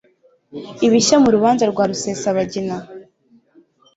Ibishya 0.85 1.15
mu 1.23 1.29
rubanza 1.35 1.63
rwa 1.71 1.83
Rusesabagina 1.89 2.75